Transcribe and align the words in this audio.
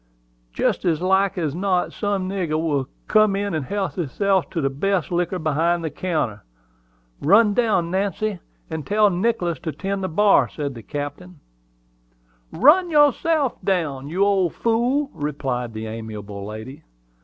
Jest 0.51 0.83
as 0.83 0.99
like 0.99 1.37
as 1.37 1.53
not 1.53 1.93
some 1.93 2.27
nigger 2.27 2.59
will 2.59 2.87
come 3.07 3.35
in 3.35 3.53
and 3.53 3.63
help 3.65 3.93
hisself 3.93 4.49
to 4.49 4.59
the 4.59 4.71
best 4.71 5.11
liquor 5.11 5.37
behind 5.37 5.83
the 5.83 5.91
counter. 5.91 6.43
Run 7.21 7.53
down, 7.53 7.91
Nancy, 7.91 8.39
and 8.67 8.83
tell 8.87 9.11
Nicholas 9.11 9.59
to 9.59 9.71
tend 9.71 9.99
to 10.01 10.07
the 10.07 10.13
bar," 10.15 10.49
said 10.49 10.73
the 10.73 10.81
captain. 10.81 11.39
"Run 12.51 12.85
down 12.85 12.89
yourself, 12.89 13.57
you 13.63 14.23
old 14.25 14.55
fool!" 14.55 15.11
replied 15.13 15.71
the 15.73 15.85
amiable 15.85 16.47
lady. 16.47 16.81